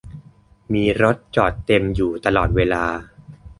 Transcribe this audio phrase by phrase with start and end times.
[0.73, 2.83] มีรถจอดเต็มอยู่ตลอดเวลา